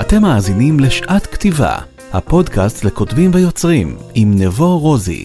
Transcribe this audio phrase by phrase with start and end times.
[0.00, 1.76] אתם מאזינים לשעת כתיבה,
[2.12, 5.24] הפודקאסט לכותבים ויוצרים, עם נבו רוזי.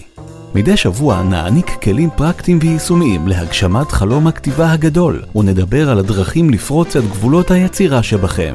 [0.54, 7.04] מדי שבוע נעניק כלים פרקטיים ויישומיים להגשמת חלום הכתיבה הגדול, ונדבר על הדרכים לפרוץ את
[7.04, 8.52] גבולות היצירה שבכם.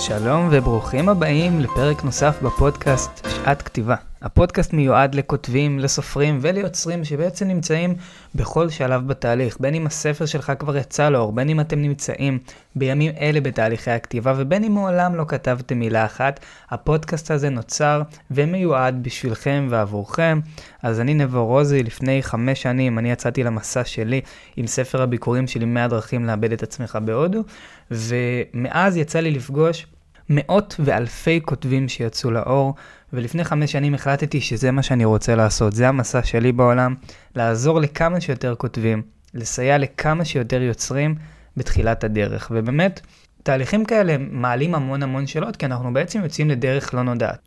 [0.00, 4.07] שלום וברוכים הבאים לפרק נוסף בפודקאסט שעת כתיבה.
[4.22, 7.94] הפודקאסט מיועד לכותבים, לסופרים וליוצרים שבעצם נמצאים
[8.34, 12.38] בכל שלב בתהליך, בין אם הספר שלך כבר יצא לאור, בין אם אתם נמצאים
[12.76, 19.02] בימים אלה בתהליכי הכתיבה ובין אם מעולם לא כתבתם מילה אחת, הפודקאסט הזה נוצר ומיועד
[19.02, 20.40] בשבילכם ועבורכם.
[20.82, 24.20] אז אני נבו רוזי, לפני חמש שנים אני יצאתי למסע שלי
[24.56, 27.44] עם ספר הביקורים שלי 100 דרכים לאבד את עצמך בהודו,
[27.90, 29.86] ומאז יצא לי לפגוש
[30.30, 32.74] מאות ואלפי כותבים שיצאו לאור,
[33.12, 36.94] ולפני חמש שנים החלטתי שזה מה שאני רוצה לעשות, זה המסע שלי בעולם,
[37.36, 39.02] לעזור לכמה שיותר כותבים,
[39.34, 41.14] לסייע לכמה שיותר יוצרים
[41.56, 42.52] בתחילת הדרך.
[42.54, 43.00] ובאמת,
[43.42, 47.38] תהליכים כאלה מעלים המון המון שאלות, כי אנחנו בעצם יוצאים לדרך לא נודעת.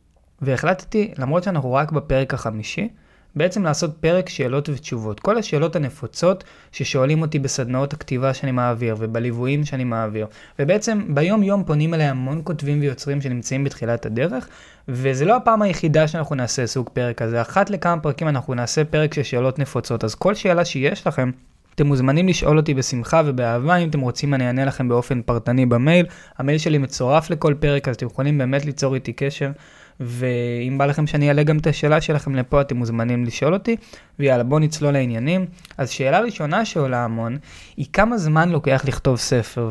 [0.42, 2.90] והחלטתי, למרות שאנחנו רק בפרק החמישי,
[3.36, 5.20] בעצם לעשות פרק שאלות ותשובות.
[5.20, 10.28] כל השאלות הנפוצות ששואלים אותי בסדנאות הכתיבה שאני מעביר ובליוויים שאני מעביר.
[10.60, 14.48] ובעצם ביום יום פונים אליי המון כותבים ויוצרים שנמצאים בתחילת הדרך,
[14.88, 17.42] וזה לא הפעם היחידה שאנחנו נעשה סוג פרק כזה.
[17.42, 20.04] אחת לכמה פרקים אנחנו נעשה פרק של שאלות נפוצות.
[20.04, 21.32] אז כל שאלה שיש לכם,
[21.76, 26.06] אתם מוזמנים לשאול אותי בשמחה ובאהבה, אם אתם רוצים אני אענה לכם באופן פרטני במייל.
[26.38, 29.52] המייל שלי מצורף לכל פרק, אז אתם יכולים באמת ליצור איתי קשר.
[30.00, 33.76] ואם בא לכם שאני אעלה גם את השאלה שלכם לפה, אתם מוזמנים לשאול אותי.
[34.20, 35.46] ויאללה, בואו נצלול לעניינים.
[35.78, 37.38] אז שאלה ראשונה שעולה המון,
[37.78, 39.70] היא כמה זמן לוקח לכתוב ספר,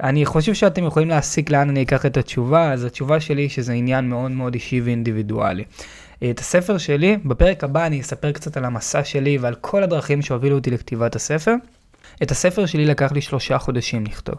[0.00, 3.72] ואני חושב שאתם יכולים להסיק לאן אני אקח את התשובה, אז התשובה שלי היא שזה
[3.72, 5.64] עניין מאוד מאוד אישי ואינדיבידואלי.
[6.30, 10.56] את הספר שלי, בפרק הבא אני אספר קצת על המסע שלי ועל כל הדרכים שהובילו
[10.56, 11.54] אותי לכתיבת הספר.
[12.22, 14.34] את הספר שלי לקח לי שלושה חודשים לכתוב.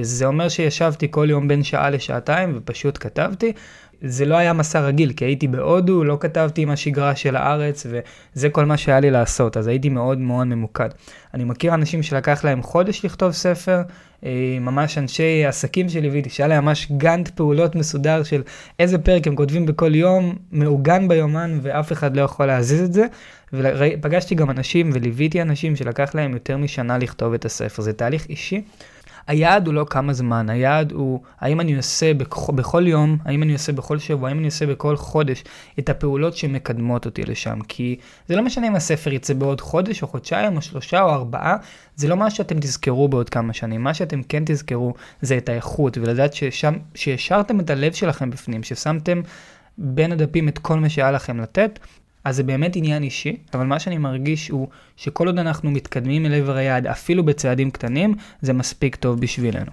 [0.00, 3.52] זה אומר שישבתי כל יום בין שעה לשעתיים ופשוט כתבתי.
[4.02, 8.48] זה לא היה מסע רגיל, כי הייתי בהודו, לא כתבתי עם השגרה של הארץ, וזה
[8.48, 10.88] כל מה שהיה לי לעשות, אז הייתי מאוד מאוד ממוקד.
[11.34, 13.82] אני מכיר אנשים שלקח להם חודש לכתוב ספר,
[14.24, 18.42] אה, ממש אנשי עסקים שליוויתי, שהיה להם ממש גאנט פעולות מסודר של
[18.78, 23.06] איזה פרק הם כותבים בכל יום, מעוגן ביומן, ואף אחד לא יכול להזיז את זה.
[23.52, 27.82] ופגשתי גם אנשים וליוויתי אנשים שלקח להם יותר משנה לכתוב את הספר.
[27.82, 28.62] זה תהליך אישי.
[29.26, 32.50] היעד הוא לא כמה זמן, היעד הוא האם אני עושה בכ...
[32.50, 35.44] בכל יום, האם אני עושה בכל שבוע, האם אני עושה בכל חודש
[35.78, 37.58] את הפעולות שמקדמות אותי לשם.
[37.68, 37.96] כי
[38.28, 41.56] זה לא משנה אם הספר יצא בעוד חודש או חודשיים או שלושה או ארבעה,
[41.96, 43.82] זה לא מה שאתם תזכרו בעוד כמה שנים.
[43.82, 49.20] מה שאתם כן תזכרו זה את האיכות ולדעת ששם, שהשארתם את הלב שלכם בפנים, ששמתם
[49.78, 51.78] בין הדפים את כל מה שהיה לכם לתת.
[52.26, 56.34] אז זה באמת עניין אישי, אבל מה שאני מרגיש הוא שכל עוד אנחנו מתקדמים אל
[56.34, 59.70] עבר היעד, אפילו בצעדים קטנים, זה מספיק טוב בשבילנו.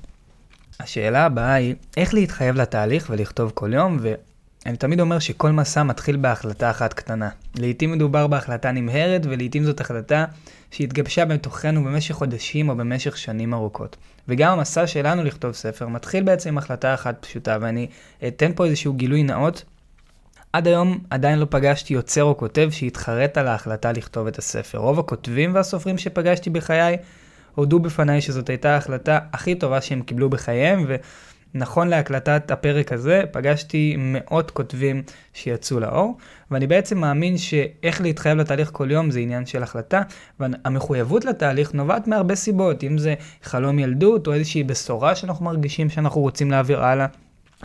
[0.79, 6.17] השאלה הבאה היא, איך להתחייב לתהליך ולכתוב כל יום, ואני תמיד אומר שכל מסע מתחיל
[6.17, 7.29] בהחלטה אחת קטנה.
[7.55, 10.25] לעתים מדובר בהחלטה נמהרת, ולעתים זאת החלטה
[10.71, 13.97] שהתגבשה בתוכנו במשך חודשים או במשך שנים ארוכות.
[14.27, 17.87] וגם המסע שלנו לכתוב ספר מתחיל בעצם עם החלטה אחת פשוטה, ואני
[18.27, 19.63] אתן פה איזשהו גילוי נאות.
[20.53, 24.77] עד היום עדיין לא פגשתי יוצר או כותב שהתחרט על ההחלטה לכתוב את הספר.
[24.77, 26.97] רוב הכותבים והסופרים שפגשתי בחיי
[27.55, 30.85] הודו בפניי שזאת הייתה ההחלטה הכי טובה שהם קיבלו בחייהם,
[31.55, 35.03] ונכון להקלטת הפרק הזה פגשתי מאות כותבים
[35.33, 36.17] שיצאו לאור,
[36.51, 40.01] ואני בעצם מאמין שאיך להתחייב לתהליך כל יום זה עניין של החלטה,
[40.39, 46.21] והמחויבות לתהליך נובעת מהרבה סיבות, אם זה חלום ילדות או איזושהי בשורה שאנחנו מרגישים שאנחנו
[46.21, 47.07] רוצים להעביר הלאה.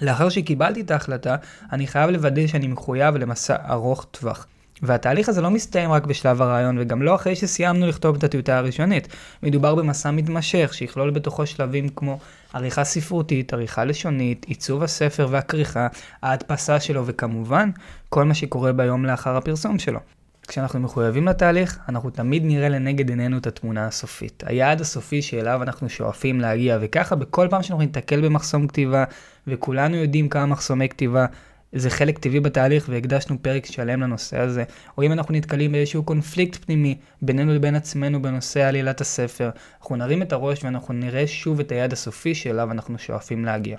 [0.03, 1.37] לאחר שקיבלתי את ההחלטה,
[1.73, 4.47] אני חייב לוודא שאני מחויב למסע ארוך טווח.
[4.83, 9.09] והתהליך הזה לא מסתיים רק בשלב הרעיון, וגם לא אחרי שסיימנו לכתוב את הטיוטה הראשונית.
[9.43, 12.19] מדובר במסע מתמשך, שיכלול בתוכו שלבים כמו
[12.55, 15.87] עריכה ספרותית, עריכה לשונית, עיצוב הספר והכריכה,
[16.23, 17.71] ההדפסה שלו, וכמובן,
[18.09, 20.01] כל מה שקורה ביום לאחר הפרסום שלו.
[20.49, 24.43] כשאנחנו מחויבים לתהליך, אנחנו תמיד נראה לנגד עינינו את התמונה הסופית.
[24.47, 29.05] היעד הסופי שאליו אנחנו שואפים להגיע, וככה בכל פעם שאנחנו ניתקל במחסום כתיבה,
[29.47, 31.27] וכולנו יודעים כמה מחסומי כתיבה,
[31.73, 34.65] זה חלק טבעי בתהליך והקדשנו פרק שלם לנושא הזה,
[34.99, 39.51] או אם אנחנו נתקלים באיזשהו קונפליקט פנימי בינינו לבין עצמנו בנושא עלילת הספר,
[39.81, 43.77] אנחנו נרים את הראש ואנחנו נראה שוב את היעד הסופי שאליו אנחנו שואפים להגיע.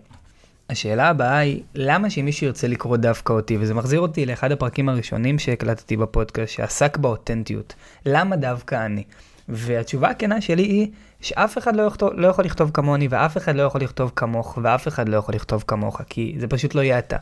[0.70, 3.58] השאלה הבאה היא, למה שמישהו ירצה לקרוא דווקא אותי?
[3.60, 7.74] וזה מחזיר אותי לאחד הפרקים הראשונים שהקלטתי בפודקאסט, שעסק באותנטיות.
[8.06, 9.04] למה דווקא אני?
[9.50, 10.88] והתשובה הכנה שלי היא
[11.22, 14.88] שאף אחד לא, יכתוב, לא יכול לכתוב כמוני, ואף אחד לא יכול לכתוב כמוך, ואף
[14.88, 17.18] אחד לא יכול לכתוב כמוך, כי זה פשוט לא יהיה אתה.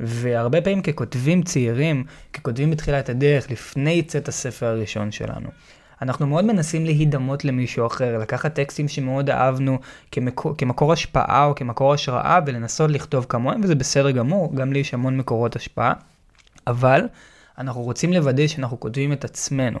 [0.00, 5.48] והרבה פעמים ככותבים צעירים, ככותבים בתחילת הדרך, לפני צאת הספר הראשון שלנו.
[6.02, 9.78] אנחנו מאוד מנסים להידמות למישהו אחר, לקחת טקסטים שמאוד אהבנו
[10.12, 14.94] כמקור, כמקור השפעה או כמקור השראה ולנסות לכתוב כמוהם, וזה בסדר גמור, גם לי יש
[14.94, 15.92] המון מקורות השפעה,
[16.66, 17.00] אבל
[17.58, 19.78] אנחנו רוצים לוודא שאנחנו כותבים את עצמנו.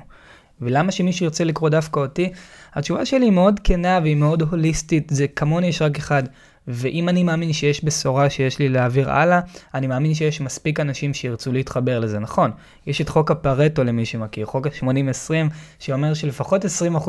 [0.60, 2.32] ולמה שמישהו ירצה לקרוא דווקא אותי?
[2.74, 6.22] התשובה שלי היא מאוד כנה והיא מאוד הוליסטית, זה כמוני יש רק אחד.
[6.68, 9.40] ואם אני מאמין שיש בשורה שיש לי להעביר הלאה,
[9.74, 12.50] אני מאמין שיש מספיק אנשים שירצו להתחבר לזה, נכון.
[12.86, 15.32] יש את חוק הפרטו למי שמכיר, חוק ה-80-20,
[15.78, 16.68] שאומר שלפחות 20%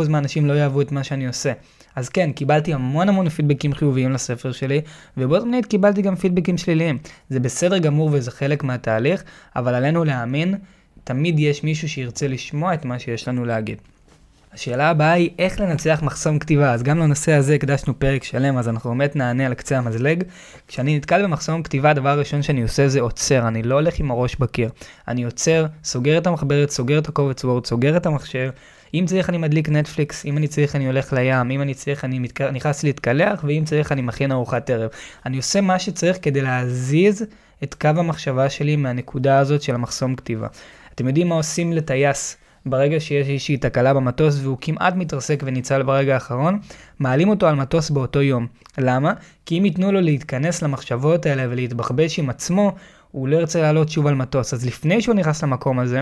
[0.09, 1.53] מהאנשים לא יאהבו את מה שאני עושה.
[1.95, 4.81] אז כן, קיבלתי המון המון פידבקים חיוביים לספר שלי,
[5.17, 6.97] ובו זמנית קיבלתי גם פידבקים שליליים.
[7.29, 9.23] זה בסדר גמור וזה חלק מהתהליך,
[9.55, 10.55] אבל עלינו להאמין,
[11.03, 13.77] תמיד יש מישהו שירצה לשמוע את מה שיש לנו להגיד.
[14.53, 18.69] השאלה הבאה היא איך לנצח מחסום כתיבה, אז גם לנושא הזה הקדשנו פרק שלם, אז
[18.69, 20.23] אנחנו באמת נענה על קצה המזלג.
[20.67, 24.35] כשאני נתקל במחסום כתיבה, הדבר הראשון שאני עושה זה עוצר, אני לא הולך עם הראש
[24.35, 24.69] בקיר.
[25.07, 28.49] אני עוצר, סוגר את המחברת, סוגר את הקובץ וורד, סוגר את המחשב.
[28.93, 32.19] אם צריך אני מדליק נטפליקס, אם אני צריך אני הולך לים, אם אני צריך אני
[32.19, 32.41] מתק...
[32.41, 34.89] נכנס להתקלח, ואם צריך אני מכין ארוחת ערב.
[35.25, 37.25] אני עושה מה שצריך כדי להזיז
[37.63, 40.47] את קו המחשבה שלי מהנקודה הזאת של המחסום כתיבה.
[40.95, 46.13] אתם יודעים מה עושים לטייס ברגע שיש איזושהי תקלה במטוס והוא כמעט מתרסק וניצל ברגע
[46.13, 46.59] האחרון,
[46.99, 48.47] מעלים אותו על מטוס באותו יום.
[48.77, 49.13] למה?
[49.45, 52.71] כי אם ייתנו לו להתכנס למחשבות האלה ולהתבחבש עם עצמו,
[53.11, 54.53] הוא לא ירצה לעלות שוב על מטוס.
[54.53, 56.01] אז לפני שהוא נכנס למקום הזה,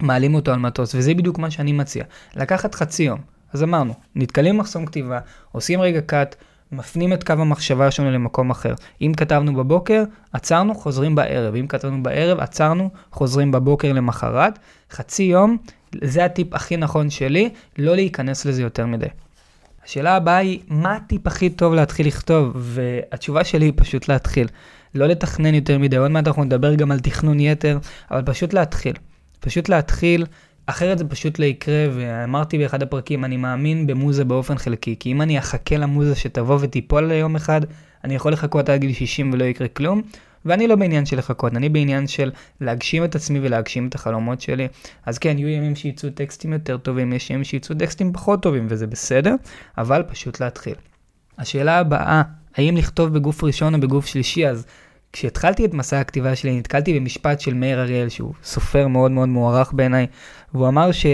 [0.00, 2.04] מעלים אותו על מטוס, וזה בדיוק מה שאני מציע.
[2.36, 3.20] לקחת חצי יום.
[3.52, 5.18] אז אמרנו, נתקלים במחסום כתיבה,
[5.52, 6.36] עושים רגע קאט,
[6.72, 8.74] מפנים את קו המחשבה שלנו למקום אחר.
[9.02, 11.54] אם כתבנו בבוקר, עצרנו, חוזרים בערב.
[11.54, 14.58] אם כתבנו בערב, עצרנו, חוזרים בבוקר למחרת.
[14.90, 15.56] חצי יום,
[16.04, 19.06] זה הטיפ הכי נכון שלי, לא להיכנס לזה יותר מדי.
[19.84, 22.52] השאלה הבאה היא, מה הטיפ הכי טוב להתחיל לכתוב?
[22.54, 24.48] והתשובה שלי היא פשוט להתחיל.
[24.94, 27.78] לא לתכנן יותר מדי, עוד מעט אנחנו נדבר גם על תכנון יתר,
[28.10, 28.94] אבל פשוט להתחיל.
[29.40, 30.26] פשוט להתחיל,
[30.66, 35.22] אחרת זה פשוט לא יקרה, ואמרתי באחד הפרקים, אני מאמין במוזה באופן חלקי, כי אם
[35.22, 37.60] אני אחכה למוזה שתבוא ותיפול ליום אחד,
[38.04, 40.02] אני יכול לחכות עד גיל 60 ולא יקרה כלום,
[40.44, 44.68] ואני לא בעניין של לחכות, אני בעניין של להגשים את עצמי ולהגשים את החלומות שלי.
[45.06, 48.86] אז כן, יהיו ימים שיצאו טקסטים יותר טובים, יש ימים שיצאו טקסטים פחות טובים, וזה
[48.86, 49.34] בסדר,
[49.78, 50.74] אבל פשוט להתחיל.
[51.38, 52.22] השאלה הבאה,
[52.56, 54.66] האם לכתוב בגוף ראשון או בגוף שלישי, אז
[55.12, 59.72] כשהתחלתי את מסע הכתיבה שלי, נתקלתי במשפט של מאיר אריאל, שהוא סופר מאוד מאוד מוערך
[59.72, 60.06] בעיניי,
[60.54, 61.06] והוא אמר ש...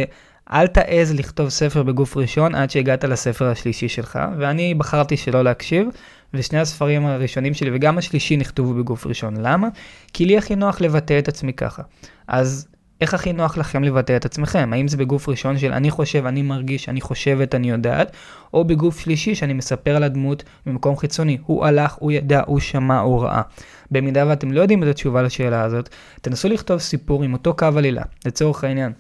[0.52, 5.88] אל תעז לכתוב ספר בגוף ראשון עד שהגעת לספר השלישי שלך, ואני בחרתי שלא להקשיב,
[6.34, 9.36] ושני הספרים הראשונים שלי וגם השלישי נכתבו בגוף ראשון.
[9.36, 9.68] למה?
[10.12, 11.82] כי לי הכי נוח לבטא את עצמי ככה.
[12.28, 12.68] אז
[13.00, 14.70] איך הכי נוח לכם לבטא את עצמכם?
[14.72, 18.16] האם זה בגוף ראשון של אני חושב, אני מרגיש, אני חושבת, אני יודעת,
[18.54, 21.38] או בגוף שלישי שאני מספר על הדמות ממקום חיצוני.
[21.46, 23.42] הוא הלך, הוא ידע, הוא שמע, הוא ראה.
[23.90, 25.88] במידה ואתם לא יודעים את התשובה לשאלה הזאת,
[26.22, 28.92] תנסו לכתוב סיפור עם אותו קו עלילה, לצורך העניין.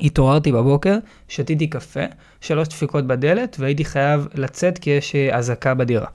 [0.00, 2.04] התעוררתי בבוקר, שתיתי קפה,
[2.40, 6.06] שלוש דפיקות בדלת והייתי חייב לצאת כי יש אה, אזעקה בדירה.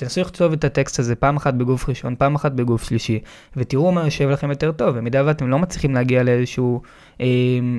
[0.00, 3.20] תנסו לכתוב את הטקסט הזה פעם אחת בגוף ראשון, פעם אחת בגוף שלישי,
[3.56, 4.96] ותראו מה יושב לכם יותר טוב.
[4.96, 6.82] במידה ואתם לא מצליחים להגיע לאיזשהו,
[7.20, 7.26] אה,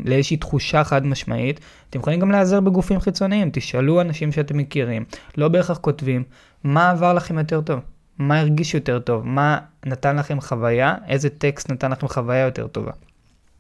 [0.05, 1.59] לאיזושהי תחושה חד משמעית,
[1.89, 3.49] אתם יכולים גם להיעזר בגופים חיצוניים.
[3.53, 5.05] תשאלו אנשים שאתם מכירים,
[5.37, 6.23] לא בהכרח כותבים,
[6.63, 7.79] מה עבר לכם יותר טוב?
[8.17, 9.27] מה הרגיש יותר טוב?
[9.27, 10.95] מה נתן לכם חוויה?
[11.07, 12.91] איזה טקסט נתן לכם חוויה יותר טובה?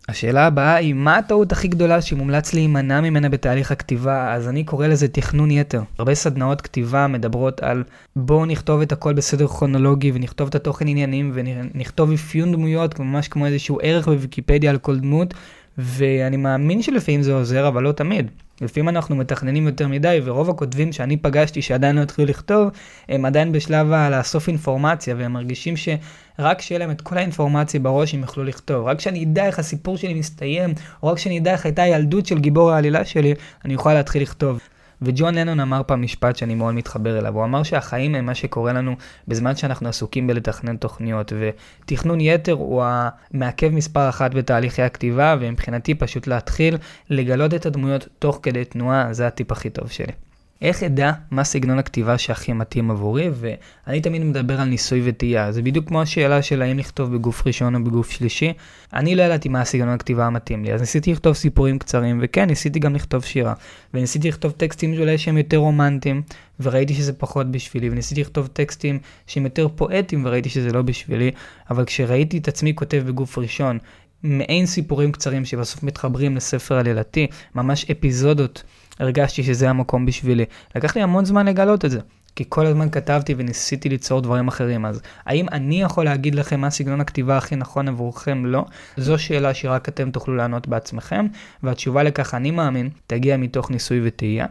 [0.09, 4.33] השאלה הבאה היא, מה הטעות הכי גדולה שמומלץ להימנע ממנה בתהליך הכתיבה?
[4.33, 5.81] אז אני קורא לזה תכנון יתר.
[5.99, 7.83] הרבה סדנאות כתיבה מדברות על
[8.15, 13.45] בואו נכתוב את הכל בסדר כרונולוגי ונכתוב את התוכן עניינים ונכתוב אפיון דמויות ממש כמו
[13.45, 15.33] איזשהו ערך בוויקיפדיה על כל דמות
[15.77, 18.31] ואני מאמין שלפעמים זה עוזר אבל לא תמיד.
[18.61, 22.69] לפעמים אנחנו מתכננים יותר מדי, ורוב הכותבים שאני פגשתי שעדיין לא התחילו לכתוב,
[23.09, 28.21] הם עדיין בשלב לאסוף אינפורמציה, והם מרגישים שרק כשיהיה להם את כל האינפורמציה בראש הם
[28.21, 28.87] יוכלו לכתוב.
[28.87, 30.73] רק כשאני אדע איך הסיפור שלי מסתיים,
[31.03, 33.33] או רק כשאני אדע איך הייתה הילדות של גיבור העלילה שלי,
[33.65, 34.59] אני אוכל להתחיל לכתוב.
[35.01, 38.73] וג'ון לנון אמר פעם משפט שאני מאוד מתחבר אליו, הוא אמר שהחיים הם מה שקורה
[38.73, 38.95] לנו
[39.27, 46.27] בזמן שאנחנו עסוקים בלתכנן תוכניות, ותכנון יתר הוא המעכב מספר אחת בתהליכי הכתיבה, ומבחינתי פשוט
[46.27, 46.77] להתחיל
[47.09, 50.13] לגלות את הדמויות תוך כדי תנועה, זה הטיפ הכי טוב שלי.
[50.61, 55.51] איך אדע מה סגנון הכתיבה שהכי מתאים עבורי, ואני תמיד מדבר על ניסוי וטעייה.
[55.51, 58.53] זה בדיוק כמו השאלה של האם לכתוב בגוף ראשון או בגוף שלישי.
[58.93, 62.79] אני לא ידעתי מה הסגנון הכתיבה המתאים לי, אז ניסיתי לכתוב סיפורים קצרים, וכן, ניסיתי
[62.79, 63.53] גם לכתוב שירה.
[63.93, 66.21] וניסיתי לכתוב טקסטים שאולי שהם יותר רומנטיים,
[66.59, 71.31] וראיתי שזה פחות בשבילי, וניסיתי לכתוב טקסטים שהם יותר פואטיים, וראיתי שזה לא בשבילי,
[71.69, 73.77] אבל כשראיתי את עצמי כותב בגוף ראשון,
[74.23, 78.63] מעין סיפורים קצרים שבסוף מתחברים לספר עלילתי, ממש אפיזודות
[78.99, 80.45] הרגשתי שזה המקום בשבילי.
[80.75, 81.99] לקח לי המון זמן לגלות את זה.
[82.35, 84.85] כי כל הזמן כתבתי וניסיתי ליצור דברים אחרים.
[84.85, 88.45] אז האם אני יכול להגיד לכם מה סגנון הכתיבה הכי נכון עבורכם?
[88.45, 88.65] לא.
[88.97, 91.27] זו שאלה שרק אתם תוכלו לענות בעצמכם,
[91.63, 94.45] והתשובה לכך, אני מאמין, תגיע מתוך ניסוי וטעייה.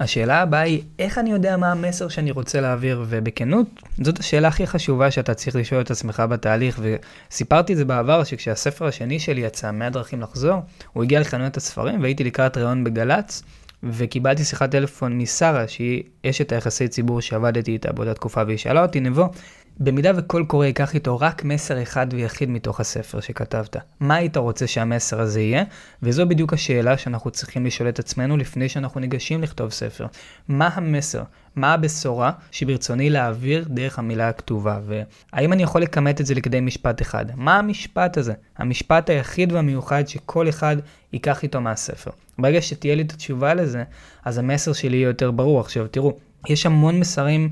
[0.00, 3.04] השאלה הבאה היא, איך אני יודע מה המסר שאני רוצה להעביר?
[3.08, 3.66] ובכנות,
[3.98, 6.80] זאת השאלה הכי חשובה שאתה צריך לשאול את עצמך בתהליך,
[7.30, 10.62] וסיפרתי את זה בעבר, שכשהספר השני שלי יצא, 100 דרכים לחזור,
[10.92, 13.42] הוא הגיע לחנויות הספרים, והייתי לקראת ראיון בגל"צ,
[13.90, 19.00] וקיבלתי שיחת טלפון משרה, שהיא אשת היחסי ציבור שעבדתי איתה באותה תקופה, והיא שאלה אותי,
[19.00, 19.28] נבו,
[19.80, 24.66] במידה וכל קורא ייקח איתו רק מסר אחד ויחיד מתוך הספר שכתבת, מה היית רוצה
[24.66, 25.64] שהמסר הזה יהיה?
[26.02, 30.06] וזו בדיוק השאלה שאנחנו צריכים לשאול את עצמנו לפני שאנחנו ניגשים לכתוב ספר.
[30.48, 31.22] מה המסר?
[31.56, 34.80] מה הבשורה שברצוני להעביר דרך המילה הכתובה?
[34.86, 37.26] והאם אני יכול לכמת את זה לכדי משפט אחד?
[37.34, 38.34] מה המשפט הזה?
[38.56, 40.76] המשפט היחיד והמיוחד שכל אחד
[41.12, 42.10] ייקח איתו מהספר.
[42.38, 43.84] ברגע שתהיה לי את התשובה לזה,
[44.24, 45.60] אז המסר שלי יהיה יותר ברור.
[45.60, 46.16] עכשיו תראו,
[46.48, 47.50] יש המון מסרים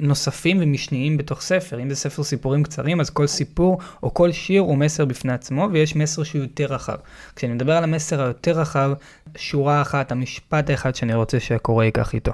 [0.00, 1.82] נוספים ומשניים בתוך ספר.
[1.82, 5.68] אם זה ספר סיפורים קצרים, אז כל סיפור או כל שיר הוא מסר בפני עצמו,
[5.72, 6.96] ויש מסר שהוא יותר רחב.
[7.36, 8.92] כשאני מדבר על המסר היותר רחב,
[9.36, 12.32] שורה אחת, המשפט האחד שאני רוצה שהקורא ייקח איתו.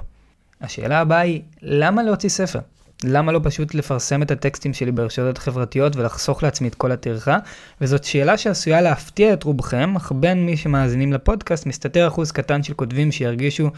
[0.61, 2.59] השאלה הבאה היא, למה להוציא ספר?
[3.03, 7.37] למה לא פשוט לפרסם את הטקסטים שלי ברשתות חברתיות ולחסוך לעצמי את כל הטרחה?
[7.81, 12.73] וזאת שאלה שעשויה להפתיע את רובכם, אך בין מי שמאזינים לפודקאסט מסתתר אחוז קטן של
[12.73, 13.69] כותבים שירגישו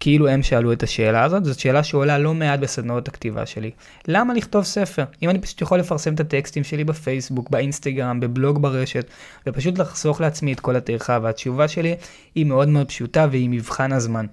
[0.00, 3.70] כאילו הם שאלו את השאלה הזאת, זאת שאלה שעולה לא מעט בסדנאות הכתיבה שלי.
[4.08, 5.04] למה לכתוב ספר?
[5.22, 9.06] אם אני פשוט יכול לפרסם את הטקסטים שלי בפייסבוק, באינסטגרם, בבלוג ברשת,
[9.46, 11.96] ופשוט לחסוך לעצמי את כל הטרחה, והתשובה שלי
[12.34, 14.26] היא מאוד מאוד פשוטה והיא מבחן הזמן.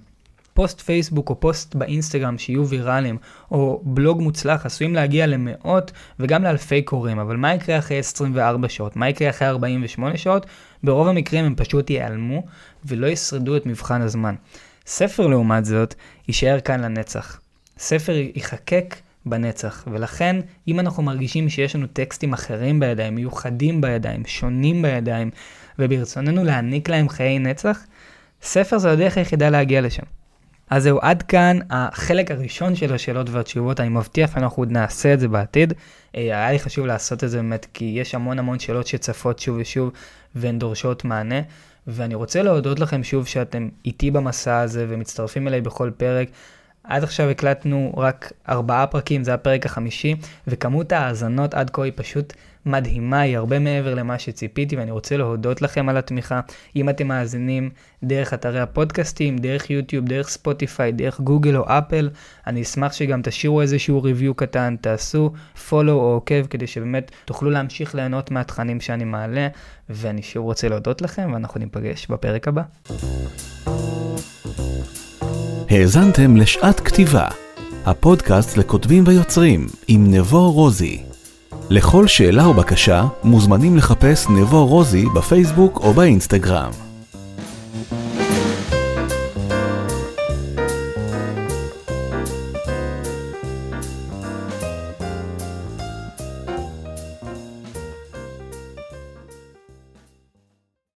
[0.54, 3.18] פוסט פייסבוק או פוסט באינסטגרם שיהיו ויראליים,
[3.50, 8.96] או בלוג מוצלח עשויים להגיע למאות וגם לאלפי קוראים, אבל מה יקרה אחרי 24 שעות?
[8.96, 10.46] מה יקרה אחרי 48 שעות?
[10.84, 12.42] ברוב המקרים הם פשוט ייעלמו
[12.84, 14.34] ולא ישרדו את מבחן הזמן.
[14.86, 15.94] ספר לעומת זאת,
[16.28, 17.40] יישאר כאן לנצח.
[17.78, 18.94] ספר ייחקק
[19.26, 20.36] בנצח, ולכן
[20.68, 25.30] אם אנחנו מרגישים שיש לנו טקסטים אחרים בידיים, מיוחדים בידיים, שונים בידיים,
[25.78, 27.86] וברצוננו להעניק להם חיי נצח,
[28.42, 30.02] ספר זה הדרך היחידה להגיע לשם.
[30.70, 35.20] אז זהו, עד כאן החלק הראשון של השאלות והתשובות, אני מבטיח שאנחנו עוד נעשה את
[35.20, 35.72] זה בעתיד.
[36.16, 39.56] אה, היה לי חשוב לעשות את זה באמת, כי יש המון המון שאלות שצפות שוב
[39.60, 39.90] ושוב,
[40.34, 41.40] והן דורשות מענה.
[41.86, 46.28] ואני רוצה להודות לכם שוב שאתם איתי במסע הזה ומצטרפים אליי בכל פרק.
[46.84, 50.14] עד עכשיו הקלטנו רק ארבעה פרקים, זה הפרק החמישי,
[50.46, 52.32] וכמות ההאזנות עד כה היא פשוט
[52.66, 56.40] מדהימה, היא הרבה מעבר למה שציפיתי, ואני רוצה להודות לכם על התמיכה.
[56.76, 57.70] אם אתם מאזינים
[58.02, 62.10] דרך אתרי הפודקאסטים, דרך יוטיוב, דרך ספוטיפיי, דרך גוגל או אפל,
[62.46, 65.32] אני אשמח שגם תשאירו איזשהו ריוויו קטן, תעשו
[65.68, 69.48] follow או עוקב, כדי שבאמת תוכלו להמשיך ליהנות מהתכנים שאני מעלה,
[69.88, 72.62] ואני שוב רוצה להודות לכם, ואנחנו ניפגש בפרק הבא.
[75.70, 77.28] האזנתם לשעת כתיבה,
[77.86, 81.02] הפודקאסט לכותבים ויוצרים עם נבו רוזי.
[81.70, 86.70] לכל שאלה או בקשה מוזמנים לחפש נבו רוזי בפייסבוק או באינסטגרם.